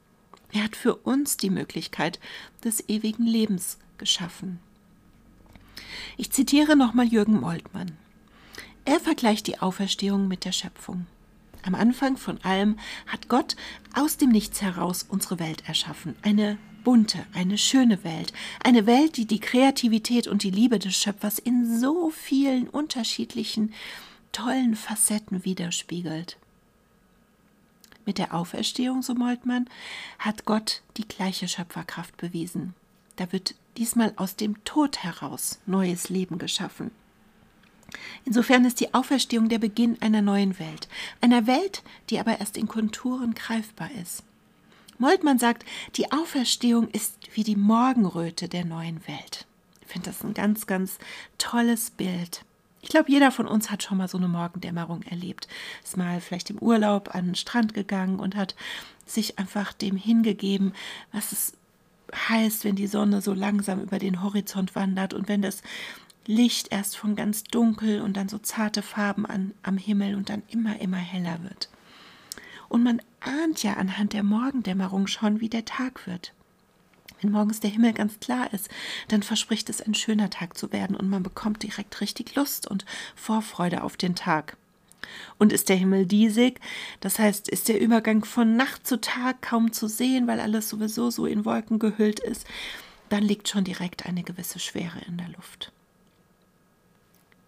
Er 0.52 0.64
hat 0.64 0.76
für 0.76 0.96
uns 0.96 1.38
die 1.38 1.52
Möglichkeit 1.52 2.20
des 2.64 2.90
ewigen 2.90 3.28
Lebens 3.28 3.78
geschaffen. 3.98 4.60
Ich 6.18 6.32
zitiere 6.32 6.76
nochmal 6.76 7.08
Jürgen 7.08 7.40
Moltmann. 7.40 7.92
Er 8.86 9.00
vergleicht 9.00 9.48
die 9.48 9.60
Auferstehung 9.60 10.28
mit 10.28 10.46
der 10.46 10.52
Schöpfung. 10.52 11.08
Am 11.64 11.74
Anfang 11.74 12.18
von 12.18 12.40
allem 12.44 12.78
hat 13.08 13.28
Gott 13.28 13.56
aus 13.96 14.18
dem 14.18 14.30
Nichts 14.30 14.62
heraus 14.62 15.04
unsere 15.10 15.40
Welt 15.40 15.68
erschaffen. 15.68 16.16
Eine 16.22 16.60
bunte, 16.84 17.26
eine 17.34 17.58
schöne 17.58 18.04
Welt. 18.04 18.32
Eine 18.64 18.86
Welt, 18.86 19.18
die 19.18 19.26
die 19.26 19.40
Kreativität 19.40 20.28
und 20.28 20.44
die 20.44 20.52
Liebe 20.52 20.78
des 20.78 20.96
Schöpfers 20.96 21.40
in 21.40 21.80
so 21.80 22.12
vielen 22.12 22.70
unterschiedlichen, 22.70 23.74
tollen 24.32 24.76
Facetten 24.76 25.44
widerspiegelt. 25.44 26.38
Mit 28.06 28.20
der 28.20 28.36
Auferstehung, 28.36 29.02
so 29.02 29.16
Moltmann, 29.16 29.68
hat 30.20 30.46
Gott 30.46 30.84
die 30.98 31.08
gleiche 31.08 31.48
Schöpferkraft 31.48 32.16
bewiesen. 32.18 32.76
Da 33.16 33.32
wird 33.32 33.56
diesmal 33.78 34.14
aus 34.16 34.36
dem 34.36 34.64
Tod 34.64 35.04
heraus 35.04 35.60
neues 35.66 36.10
Leben 36.10 36.38
geschaffen. 36.38 36.92
Insofern 38.26 38.66
ist 38.66 38.80
die 38.80 38.94
Auferstehung 38.94 39.50
der 39.50 39.60
Beginn 39.60 40.02
einer 40.02 40.22
neuen 40.22 40.58
Welt, 40.60 40.88
einer 41.22 41.48
Welt, 41.48 41.84
die 42.10 42.20
aber 42.20 42.40
erst 42.40 42.58
in 42.58 42.68
Konturen 42.68 43.36
greifbar 43.36 43.90
ist. 44.02 44.24
Moltmann 44.98 45.40
sagt, 45.40 45.66
die 45.96 46.12
Auferstehung 46.12 46.90
ist 46.90 47.18
wie 47.34 47.44
die 47.44 47.56
Morgenröte 47.56 48.48
der 48.48 48.66
neuen 48.66 49.06
Welt. 49.08 49.46
Ich 49.82 49.88
finde 49.88 50.10
das 50.10 50.24
ein 50.24 50.34
ganz, 50.34 50.68
ganz 50.68 50.98
tolles 51.38 51.92
Bild. 51.92 52.44
Ich 52.82 52.90
glaube, 52.90 53.12
jeder 53.12 53.32
von 53.32 53.48
uns 53.48 53.72
hat 53.72 53.84
schon 53.84 53.98
mal 53.98 54.08
so 54.08 54.18
eine 54.18 54.28
Morgendämmerung 54.28 55.02
erlebt. 55.04 55.48
Ist 55.84 55.98
mal 55.98 56.22
vielleicht 56.22 56.50
im 56.50 56.60
Urlaub 56.60 57.14
an 57.14 57.26
den 57.26 57.36
Strand 57.36 57.74
gegangen 57.74 58.20
und 58.20 58.36
hat 58.36 58.56
sich 59.06 59.38
einfach 59.38 59.74
dem 59.74 59.96
hingegeben, 59.96 60.74
was 61.12 61.32
es 61.32 61.54
heißt, 62.14 62.64
wenn 62.64 62.76
die 62.76 62.88
Sonne 62.88 63.22
so 63.22 63.34
langsam 63.34 63.82
über 63.82 64.00
den 64.00 64.22
Horizont 64.24 64.76
wandert 64.76 65.14
und 65.14 65.28
wenn 65.28 65.42
das 65.42 65.62
Licht 66.28 66.72
erst 66.72 66.98
von 66.98 67.16
ganz 67.16 67.44
dunkel 67.44 68.02
und 68.02 68.18
dann 68.18 68.30
so 68.30 68.38
zarte 68.38 68.82
Farben 68.82 69.26
an, 69.26 69.54
am 69.64 69.78
Himmel 69.78 70.16
und 70.16 70.30
dann 70.30 70.44
immer, 70.50 70.80
immer 70.82 70.98
heller 70.98 71.44
wird. 71.44 71.70
Und 72.68 72.84
man 72.84 73.02
ahnt 73.20 73.62
ja 73.64 73.74
anhand 73.74 74.14
der 74.14 74.24
Morgendämmerung 74.24 75.08
schon, 75.08 75.40
wie 75.40 75.50
der 75.50 75.66
Tag 75.66 76.08
wird. 76.08 76.34
Wenn 77.22 77.32
morgens 77.32 77.60
der 77.60 77.70
Himmel 77.70 77.94
ganz 77.94 78.20
klar 78.20 78.52
ist, 78.54 78.70
dann 79.08 79.24
verspricht 79.24 79.70
es 79.70 79.82
ein 79.82 79.94
schöner 79.94 80.30
Tag 80.30 80.58
zu 80.58 80.72
werden 80.72 80.96
und 80.96 81.10
man 81.10 81.24
bekommt 81.24 81.64
direkt 81.64 82.02
richtig 82.02 82.36
Lust 82.36 82.68
und 82.68 82.86
Vorfreude 83.16 83.84
auf 83.84 83.96
den 83.98 84.16
Tag. 84.16 84.58
Und 85.38 85.54
ist 85.54 85.70
der 85.70 85.76
Himmel 85.76 86.06
diesig, 86.06 86.60
das 87.00 87.20
heißt, 87.20 87.50
ist 87.50 87.68
der 87.68 87.80
Übergang 87.80 88.26
von 88.26 88.56
Nacht 88.56 88.88
zu 88.88 89.00
Tag 89.00 89.42
kaum 89.42 89.72
zu 89.72 89.88
sehen, 89.88 90.28
weil 90.28 90.40
alles 90.40 90.70
sowieso 90.70 91.10
so 91.10 91.26
in 91.26 91.46
Wolken 91.46 91.80
gehüllt 91.80 92.20
ist, 92.20 92.46
dann 93.10 93.24
liegt 93.24 93.48
schon 93.48 93.64
direkt 93.64 94.06
eine 94.06 94.24
gewisse 94.24 94.60
Schwere 94.60 95.00
in 95.08 95.18
der 95.18 95.30
Luft. 95.30 95.72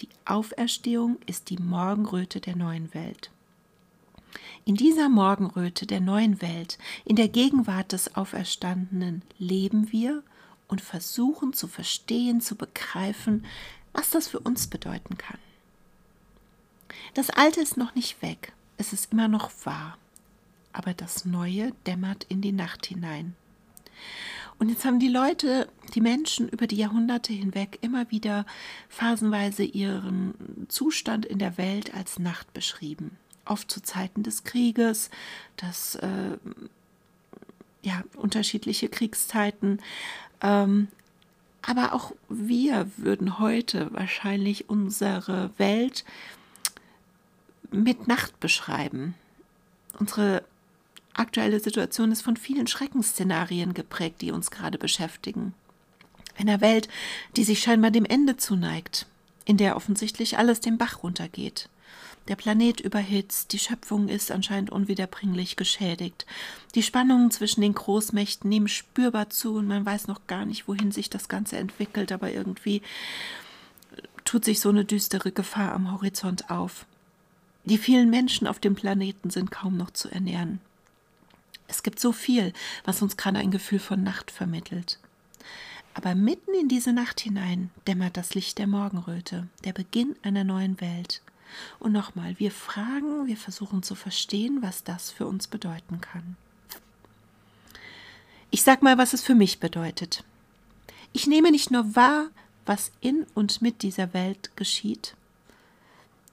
Die 0.02 0.10
Auferstehung 0.26 1.18
ist 1.26 1.50
die 1.50 1.58
Morgenröte 1.58 2.40
der 2.40 2.56
neuen 2.56 2.94
Welt. 2.94 3.32
In 4.66 4.76
dieser 4.76 5.10
Morgenröte 5.10 5.88
der 5.88 6.02
neuen 6.02 6.42
Welt, 6.42 6.78
in 7.06 7.16
der 7.16 7.30
Gegenwart 7.30 7.94
des 7.94 8.16
Auferstandenen, 8.16 9.22
leben 9.40 9.92
wir 9.92 10.24
und 10.68 10.82
versuchen 10.82 11.54
zu 11.54 11.68
verstehen, 11.68 12.42
zu 12.42 12.56
begreifen, 12.56 13.46
was 13.94 14.10
das 14.10 14.28
für 14.28 14.40
uns 14.40 14.68
bedeuten 14.68 15.18
kann. 15.18 15.40
Das 17.14 17.30
Alte 17.30 17.62
ist 17.62 17.78
noch 17.78 17.96
nicht 17.96 18.22
weg, 18.22 18.54
es 18.78 18.94
ist 18.94 19.12
immer 19.12 19.28
noch 19.28 19.52
wahr, 19.64 19.98
aber 20.74 20.94
das 20.94 21.26
Neue 21.26 21.74
dämmert 21.86 22.26
in 22.30 22.42
die 22.42 22.52
Nacht 22.52 22.86
hinein. 22.86 23.36
Und 24.60 24.70
jetzt 24.70 24.86
haben 24.86 25.00
die 25.00 25.08
Leute, 25.08 25.68
die 25.94 26.02
Menschen 26.02 26.50
über 26.50 26.66
die 26.66 26.78
Jahrhunderte 26.78 27.32
hinweg 27.32 27.78
immer 27.82 28.10
wieder 28.10 28.46
phasenweise 28.90 29.64
ihren 29.64 30.34
Zustand 30.68 31.26
in 31.26 31.38
der 31.38 31.58
Welt 31.58 31.94
als 31.94 32.18
Nacht 32.18 32.54
beschrieben. 32.54 33.18
Oft 33.46 33.70
zu 33.70 33.82
Zeiten 33.82 34.24
des 34.24 34.44
Krieges, 34.44 35.12
das 35.58 35.96
äh, 35.96 36.38
ja 37.84 38.04
unterschiedliche 38.16 38.90
Kriegszeiten. 38.90 39.80
Ähm, 40.42 40.88
aber 41.62 41.94
auch 41.94 42.14
wir 42.30 42.90
würden 42.98 43.40
heute 43.40 43.94
wahrscheinlich 43.94 44.70
unsere 44.70 45.52
Welt 45.58 46.04
mit 47.72 48.08
Nacht 48.08 48.40
beschreiben. 48.40 49.16
Unsere 50.00 50.44
aktuelle 51.14 51.60
Situation 51.60 52.12
ist 52.12 52.22
von 52.22 52.38
vielen 52.38 52.68
Schreckensszenarien 52.68 53.74
geprägt, 53.74 54.22
die 54.22 54.32
uns 54.32 54.52
gerade 54.52 54.78
beschäftigen. 54.78 55.54
Einer 56.38 56.62
Welt, 56.62 56.88
die 57.36 57.44
sich 57.44 57.60
scheinbar 57.60 57.92
dem 57.92 58.06
Ende 58.06 58.38
zuneigt, 58.38 59.08
in 59.46 59.58
der 59.58 59.76
offensichtlich 59.76 60.38
alles 60.38 60.60
den 60.60 60.78
Bach 60.78 61.04
runtergeht. 61.04 61.70
Der 62.28 62.36
Planet 62.36 62.82
überhitzt, 62.82 63.54
die 63.54 63.60
Schöpfung 63.60 64.10
ist 64.10 64.32
anscheinend 64.32 64.70
unwiederbringlich 64.70 65.56
geschädigt. 65.56 66.26
Die 66.76 66.84
Spannungen 66.84 67.32
zwischen 67.32 67.62
den 67.62 67.74
Großmächten 67.74 68.50
nehmen 68.50 68.68
spürbar 68.68 69.30
zu 69.30 69.56
und 69.56 69.68
man 69.68 69.86
weiß 69.86 70.08
noch 70.08 70.28
gar 70.28 70.46
nicht, 70.46 70.68
wohin 70.68 70.92
sich 70.92 71.10
das 71.10 71.30
Ganze 71.30 71.58
entwickelt, 71.58 72.12
aber 72.12 72.32
irgendwie 72.32 72.82
tut 74.26 74.44
sich 74.44 74.60
so 74.60 74.70
eine 74.70 74.84
düstere 74.84 75.32
Gefahr 75.32 75.72
am 75.72 75.92
Horizont 75.94 76.50
auf. 76.50 76.86
Die 77.68 77.78
vielen 77.78 78.10
Menschen 78.10 78.48
auf 78.48 78.60
dem 78.60 78.76
Planeten 78.76 79.30
sind 79.30 79.52
kaum 79.52 79.76
noch 79.76 79.92
zu 79.92 80.10
ernähren. 80.10 80.62
Es 81.68 81.84
gibt 81.84 82.00
so 82.00 82.14
viel, 82.14 82.54
was 82.86 83.02
uns 83.02 83.18
gerade 83.18 83.40
ein 83.40 83.52
Gefühl 83.52 83.80
von 83.80 84.04
Nacht 84.04 84.32
vermittelt. 84.32 85.00
Aber 85.94 86.16
mitten 86.16 86.54
in 86.54 86.70
diese 86.70 86.94
Nacht 86.94 87.20
hinein 87.20 87.70
dämmert 87.86 88.16
das 88.16 88.36
Licht 88.36 88.58
der 88.58 88.68
Morgenröte, 88.68 89.50
der 89.66 89.74
Beginn 89.74 90.16
einer 90.24 90.46
neuen 90.46 90.80
Welt. 90.80 91.22
Und 91.78 91.92
nochmal, 91.92 92.40
wir 92.40 92.52
fragen, 92.52 93.28
wir 93.28 93.36
versuchen 93.36 93.84
zu 93.84 93.96
verstehen, 93.96 94.62
was 94.62 94.86
das 94.86 95.12
für 95.12 95.28
uns 95.28 95.48
bedeuten 95.48 96.00
kann. 96.00 96.38
Ich 98.50 98.64
sag 98.64 98.82
mal, 98.82 98.98
was 98.98 99.12
es 99.12 99.22
für 99.22 99.36
mich 99.36 99.60
bedeutet. 99.60 100.24
Ich 101.12 101.28
nehme 101.28 101.52
nicht 101.52 101.70
nur 101.70 101.98
wahr, 101.98 102.28
was 102.66 102.94
in 103.02 103.26
und 103.34 103.62
mit 103.62 103.82
dieser 103.82 104.14
Welt 104.14 104.56
geschieht, 104.56 105.18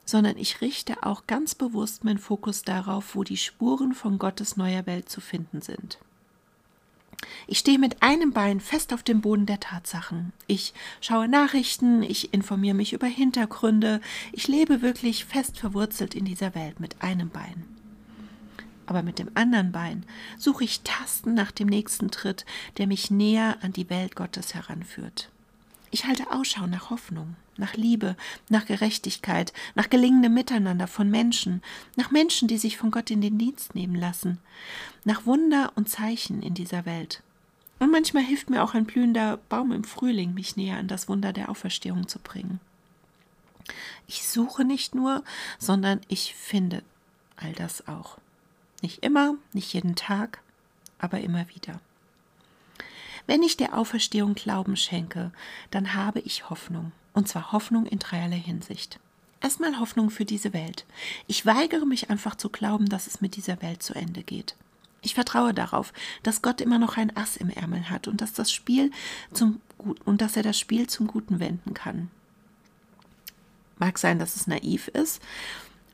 sondern 0.04 0.36
ich 0.36 0.60
richte 0.60 1.02
auch 1.02 1.26
ganz 1.26 1.54
bewusst 1.54 2.04
meinen 2.04 2.18
Fokus 2.18 2.62
darauf, 2.62 3.14
wo 3.14 3.24
die 3.24 3.36
Spuren 3.36 3.94
von 3.94 4.18
Gottes 4.18 4.56
neuer 4.56 4.86
Welt 4.86 5.08
zu 5.08 5.20
finden 5.20 5.60
sind. 5.60 5.98
Ich 7.46 7.58
stehe 7.58 7.78
mit 7.78 8.02
einem 8.02 8.32
Bein 8.32 8.60
fest 8.60 8.92
auf 8.92 9.02
dem 9.02 9.20
Boden 9.20 9.46
der 9.46 9.60
Tatsachen. 9.60 10.32
Ich 10.46 10.74
schaue 11.00 11.28
Nachrichten, 11.28 12.02
ich 12.02 12.34
informiere 12.34 12.74
mich 12.74 12.92
über 12.92 13.06
Hintergründe, 13.06 14.00
ich 14.32 14.48
lebe 14.48 14.82
wirklich 14.82 15.24
fest 15.24 15.58
verwurzelt 15.58 16.14
in 16.14 16.24
dieser 16.24 16.54
Welt 16.54 16.80
mit 16.80 17.02
einem 17.02 17.30
Bein. 17.30 17.64
Aber 18.86 19.02
mit 19.02 19.18
dem 19.18 19.30
anderen 19.34 19.72
Bein 19.72 20.04
suche 20.36 20.64
ich 20.64 20.82
Tasten 20.82 21.34
nach 21.34 21.50
dem 21.50 21.68
nächsten 21.68 22.10
Tritt, 22.10 22.44
der 22.76 22.86
mich 22.86 23.10
näher 23.10 23.58
an 23.62 23.72
die 23.72 23.88
Welt 23.88 24.14
Gottes 24.14 24.54
heranführt. 24.54 25.30
Ich 25.90 26.04
halte 26.04 26.30
Ausschau 26.30 26.66
nach 26.66 26.90
Hoffnung, 26.90 27.36
nach 27.56 27.74
Liebe, 27.74 28.16
nach 28.48 28.66
Gerechtigkeit, 28.66 29.52
nach 29.74 29.90
gelingendem 29.90 30.34
Miteinander 30.34 30.86
von 30.86 31.10
Menschen, 31.10 31.62
nach 31.96 32.10
Menschen, 32.10 32.48
die 32.48 32.58
sich 32.58 32.76
von 32.76 32.90
Gott 32.90 33.10
in 33.10 33.20
den 33.20 33.38
Dienst 33.38 33.74
nehmen 33.74 33.94
lassen, 33.94 34.38
nach 35.04 35.26
Wunder 35.26 35.72
und 35.74 35.88
Zeichen 35.88 36.42
in 36.42 36.54
dieser 36.54 36.86
Welt. 36.86 37.22
Und 37.78 37.90
manchmal 37.90 38.22
hilft 38.22 38.50
mir 38.50 38.62
auch 38.62 38.74
ein 38.74 38.86
blühender 38.86 39.38
Baum 39.48 39.72
im 39.72 39.84
Frühling, 39.84 40.34
mich 40.34 40.56
näher 40.56 40.78
an 40.78 40.88
das 40.88 41.08
Wunder 41.08 41.32
der 41.32 41.48
Auferstehung 41.48 42.08
zu 42.08 42.18
bringen. 42.18 42.60
Ich 44.06 44.26
suche 44.26 44.64
nicht 44.64 44.94
nur, 44.94 45.24
sondern 45.58 46.00
ich 46.08 46.34
finde 46.34 46.82
all 47.36 47.52
das 47.52 47.88
auch. 47.88 48.18
Nicht 48.82 49.02
immer, 49.02 49.34
nicht 49.52 49.72
jeden 49.72 49.96
Tag, 49.96 50.40
aber 50.98 51.20
immer 51.20 51.46
wieder. 51.54 51.80
Wenn 53.26 53.42
ich 53.42 53.56
der 53.56 53.76
Auferstehung 53.76 54.34
Glauben 54.34 54.76
schenke, 54.76 55.32
dann 55.70 55.94
habe 55.94 56.20
ich 56.20 56.50
Hoffnung. 56.50 56.92
Und 57.14 57.26
zwar 57.28 57.52
Hoffnung 57.52 57.86
in 57.86 57.98
dreierlei 57.98 58.38
Hinsicht. 58.38 59.00
Erstmal 59.40 59.78
Hoffnung 59.78 60.10
für 60.10 60.24
diese 60.24 60.52
Welt. 60.52 60.84
Ich 61.26 61.46
weigere 61.46 61.86
mich 61.86 62.10
einfach 62.10 62.34
zu 62.34 62.50
glauben, 62.50 62.86
dass 62.86 63.06
es 63.06 63.20
mit 63.20 63.36
dieser 63.36 63.62
Welt 63.62 63.82
zu 63.82 63.94
Ende 63.94 64.22
geht. 64.22 64.56
Ich 65.02 65.14
vertraue 65.14 65.54
darauf, 65.54 65.92
dass 66.22 66.42
Gott 66.42 66.60
immer 66.60 66.78
noch 66.78 66.96
ein 66.96 67.14
Ass 67.16 67.36
im 67.36 67.50
Ärmel 67.50 67.90
hat 67.90 68.08
und 68.08 68.20
dass 68.20 68.32
das 68.32 68.52
Spiel 68.52 68.90
zum 69.32 69.60
und 70.04 70.22
dass 70.22 70.36
er 70.36 70.42
das 70.42 70.58
Spiel 70.58 70.86
zum 70.86 71.06
Guten 71.06 71.40
wenden 71.40 71.74
kann. 71.74 72.10
Mag 73.76 73.98
sein, 73.98 74.18
dass 74.18 74.34
es 74.36 74.46
naiv 74.46 74.88
ist, 74.88 75.20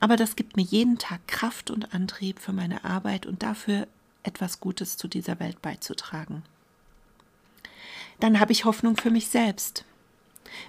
Aber 0.01 0.15
das 0.17 0.35
gibt 0.35 0.57
mir 0.57 0.63
jeden 0.63 0.97
Tag 0.97 1.25
Kraft 1.27 1.69
und 1.69 1.93
Antrieb 1.93 2.39
für 2.39 2.53
meine 2.53 2.83
Arbeit 2.83 3.27
und 3.27 3.43
dafür 3.43 3.87
etwas 4.23 4.59
Gutes 4.59 4.97
zu 4.97 5.07
dieser 5.07 5.39
Welt 5.39 5.61
beizutragen. 5.61 6.43
Dann 8.19 8.39
habe 8.39 8.51
ich 8.51 8.65
Hoffnung 8.65 8.97
für 8.97 9.11
mich 9.11 9.27
selbst. 9.29 9.85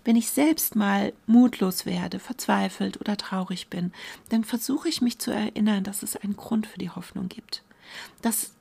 Wenn 0.04 0.16
ich 0.16 0.30
selbst 0.30 0.76
mal 0.76 1.12
mutlos 1.26 1.86
werde, 1.86 2.18
verzweifelt 2.18 3.00
oder 3.00 3.16
traurig 3.16 3.68
bin, 3.68 3.92
dann 4.28 4.44
versuche 4.44 4.88
ich 4.88 5.00
mich 5.00 5.18
zu 5.18 5.30
erinnern, 5.30 5.84
dass 5.84 6.02
es 6.02 6.16
einen 6.16 6.36
Grund 6.36 6.66
für 6.66 6.78
die 6.78 6.90
Hoffnung 6.90 7.28
gibt. 7.28 7.62
Dass 8.20 8.52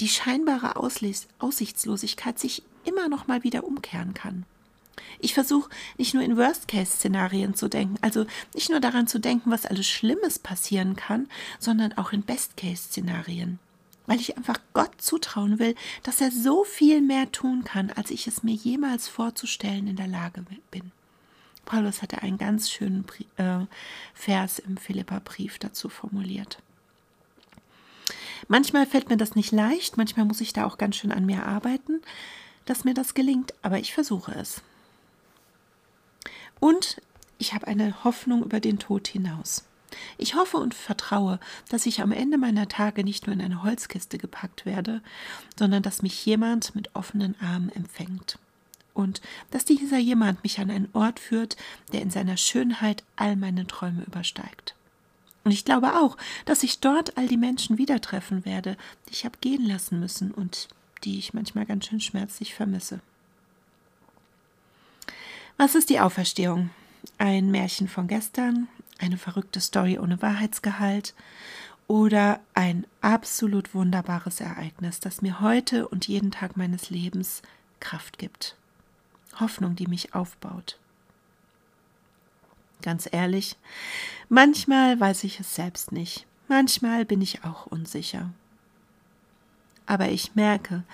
die 0.00 0.08
scheinbare 0.08 0.76
Aussichtslosigkeit 0.76 2.38
sich 2.38 2.62
immer 2.84 3.08
noch 3.08 3.26
mal 3.26 3.44
wieder 3.44 3.64
umkehren 3.64 4.14
kann. 4.14 4.44
Ich 5.18 5.34
versuche 5.34 5.70
nicht 5.98 6.14
nur 6.14 6.22
in 6.22 6.36
Worst-Case-Szenarien 6.36 7.54
zu 7.54 7.68
denken, 7.68 7.96
also 8.00 8.26
nicht 8.54 8.70
nur 8.70 8.80
daran 8.80 9.06
zu 9.06 9.18
denken, 9.18 9.50
was 9.50 9.66
alles 9.66 9.88
Schlimmes 9.88 10.38
passieren 10.38 10.96
kann, 10.96 11.28
sondern 11.58 11.92
auch 11.94 12.12
in 12.12 12.22
Best-Case-Szenarien. 12.22 13.58
Weil 14.06 14.20
ich 14.20 14.36
einfach 14.36 14.58
Gott 14.74 15.00
zutrauen 15.00 15.58
will, 15.58 15.74
dass 16.02 16.20
er 16.20 16.30
so 16.30 16.64
viel 16.64 17.00
mehr 17.00 17.32
tun 17.32 17.64
kann, 17.64 17.90
als 17.90 18.10
ich 18.10 18.26
es 18.26 18.42
mir 18.42 18.54
jemals 18.54 19.08
vorzustellen 19.08 19.86
in 19.86 19.96
der 19.96 20.08
Lage 20.08 20.44
bin. 20.70 20.92
Paulus 21.64 22.02
hatte 22.02 22.22
einen 22.22 22.36
ganz 22.38 22.70
schönen 22.70 23.06
äh, 23.36 23.60
Vers 24.12 24.58
im 24.58 24.76
Philipperbrief 24.76 25.58
dazu 25.58 25.88
formuliert. 25.88 26.58
Manchmal 28.48 28.86
fällt 28.86 29.08
mir 29.08 29.16
das 29.16 29.34
nicht 29.34 29.52
leicht, 29.52 29.96
manchmal 29.96 30.26
muss 30.26 30.42
ich 30.42 30.52
da 30.52 30.66
auch 30.66 30.76
ganz 30.76 30.96
schön 30.96 31.12
an 31.12 31.24
mir 31.24 31.46
arbeiten, 31.46 32.02
dass 32.66 32.84
mir 32.84 32.94
das 32.94 33.14
gelingt, 33.14 33.54
aber 33.62 33.78
ich 33.78 33.94
versuche 33.94 34.32
es. 34.34 34.60
Und 36.60 37.00
ich 37.38 37.54
habe 37.54 37.66
eine 37.66 38.04
Hoffnung 38.04 38.42
über 38.42 38.60
den 38.60 38.78
Tod 38.78 39.08
hinaus. 39.08 39.64
Ich 40.18 40.34
hoffe 40.34 40.56
und 40.56 40.74
vertraue, 40.74 41.38
dass 41.68 41.86
ich 41.86 42.00
am 42.00 42.12
Ende 42.12 42.38
meiner 42.38 42.68
Tage 42.68 43.04
nicht 43.04 43.26
nur 43.26 43.34
in 43.34 43.42
eine 43.42 43.62
Holzkiste 43.62 44.18
gepackt 44.18 44.66
werde, 44.66 45.02
sondern 45.58 45.82
dass 45.82 46.02
mich 46.02 46.24
jemand 46.26 46.74
mit 46.74 46.94
offenen 46.94 47.34
Armen 47.40 47.70
empfängt. 47.70 48.38
Und 48.94 49.20
dass 49.50 49.64
dieser 49.64 49.98
jemand 49.98 50.42
mich 50.44 50.60
an 50.60 50.70
einen 50.70 50.88
Ort 50.92 51.18
führt, 51.18 51.56
der 51.92 52.02
in 52.02 52.10
seiner 52.10 52.36
Schönheit 52.36 53.02
all 53.16 53.36
meine 53.36 53.66
Träume 53.66 54.04
übersteigt. 54.04 54.74
Und 55.44 55.50
ich 55.50 55.64
glaube 55.64 55.94
auch, 56.00 56.16
dass 56.46 56.62
ich 56.62 56.80
dort 56.80 57.18
all 57.18 57.28
die 57.28 57.36
Menschen 57.36 57.76
wieder 57.76 58.00
treffen 58.00 58.44
werde, 58.44 58.76
die 59.08 59.12
ich 59.12 59.24
habe 59.24 59.38
gehen 59.40 59.66
lassen 59.66 60.00
müssen 60.00 60.30
und 60.30 60.68
die 61.04 61.18
ich 61.18 61.34
manchmal 61.34 61.66
ganz 61.66 61.86
schön 61.86 62.00
schmerzlich 62.00 62.54
vermisse. 62.54 63.00
Was 65.56 65.74
ist 65.74 65.90
die 65.90 66.00
Auferstehung? 66.00 66.70
Ein 67.18 67.50
Märchen 67.50 67.88
von 67.88 68.08
gestern, 68.08 68.68
eine 68.98 69.16
verrückte 69.16 69.60
Story 69.60 69.98
ohne 69.98 70.20
Wahrheitsgehalt 70.22 71.14
oder 71.86 72.40
ein 72.54 72.86
absolut 73.00 73.74
wunderbares 73.74 74.40
Ereignis, 74.40 75.00
das 75.00 75.22
mir 75.22 75.40
heute 75.40 75.88
und 75.88 76.08
jeden 76.08 76.30
Tag 76.30 76.56
meines 76.56 76.90
Lebens 76.90 77.42
Kraft 77.80 78.18
gibt. 78.18 78.56
Hoffnung, 79.38 79.76
die 79.76 79.86
mich 79.86 80.14
aufbaut. 80.14 80.78
Ganz 82.82 83.08
ehrlich, 83.10 83.56
manchmal 84.28 84.98
weiß 85.00 85.24
ich 85.24 85.40
es 85.40 85.54
selbst 85.54 85.92
nicht. 85.92 86.26
Manchmal 86.48 87.04
bin 87.04 87.20
ich 87.20 87.44
auch 87.44 87.66
unsicher. 87.66 88.30
Aber 89.86 90.08
ich 90.08 90.34
merke, 90.34 90.84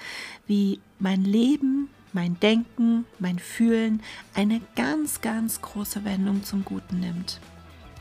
wie 0.46 0.80
mein 0.98 1.24
Leben 1.24 1.88
mein 2.12 2.38
Denken, 2.40 3.04
mein 3.18 3.38
Fühlen 3.38 4.02
eine 4.34 4.60
ganz, 4.76 5.20
ganz 5.20 5.60
große 5.60 6.04
Wendung 6.04 6.44
zum 6.44 6.64
Guten 6.64 7.00
nimmt, 7.00 7.40